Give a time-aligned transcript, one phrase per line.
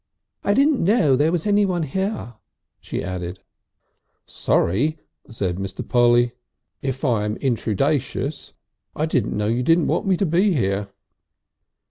[0.43, 2.33] "I didn't know there was anyone here,"
[2.79, 3.37] she added.
[4.25, 4.97] "Sorry,"
[5.29, 5.87] said Mr.
[5.87, 6.31] Polly,
[6.81, 8.55] "if I am intrudaceous.
[8.95, 10.87] I didn't know you didn't want me to be here."